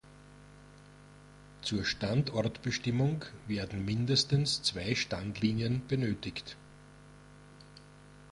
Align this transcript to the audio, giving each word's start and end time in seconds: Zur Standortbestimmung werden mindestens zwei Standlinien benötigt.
Zur 1.61 1.85
Standortbestimmung 1.85 3.23
werden 3.45 3.85
mindestens 3.85 4.63
zwei 4.63 4.95
Standlinien 4.95 5.85
benötigt. 5.87 6.57